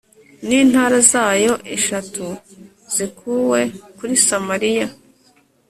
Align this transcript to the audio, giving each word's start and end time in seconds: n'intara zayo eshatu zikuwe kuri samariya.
n'intara 0.47 0.97
zayo 1.11 1.53
eshatu 1.75 2.25
zikuwe 2.95 3.61
kuri 3.97 4.13
samariya. 4.27 4.87